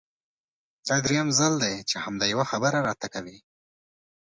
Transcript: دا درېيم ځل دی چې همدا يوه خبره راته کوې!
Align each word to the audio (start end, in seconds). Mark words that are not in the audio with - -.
دا 0.87 0.95
درېيم 1.05 1.27
ځل 1.39 1.53
دی 1.63 1.75
چې 1.89 1.95
همدا 2.05 2.25
يوه 2.33 2.45
خبره 2.51 2.79
راته 2.87 3.07
کوې! 3.13 3.37